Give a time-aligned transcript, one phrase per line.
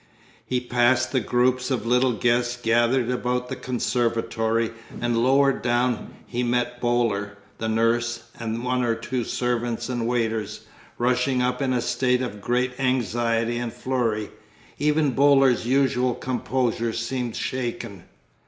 [0.47, 6.41] He passed the groups of little guests gathered about the conservatory, and lower down he
[6.41, 10.61] met Boaler, the nurse, and one or two servants and waiters,
[10.97, 14.31] rushing up in a state of great anxiety and flurry;
[14.79, 18.05] even Boaler's usual composure seemed shaken.